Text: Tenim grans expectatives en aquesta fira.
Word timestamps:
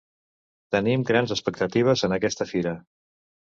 Tenim 0.75 1.03
grans 1.09 1.35
expectatives 1.37 2.05
en 2.11 2.19
aquesta 2.19 2.51
fira. 2.55 2.75